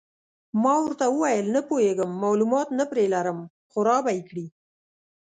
[0.61, 4.45] ما ورته وویل: نه پوهېږم، معلومات نه پرې لرم، خو را به یې کړي.